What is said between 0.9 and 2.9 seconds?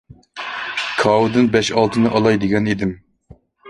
كاۋىدىن بەش-ئالتىنى ئالاي دېگەن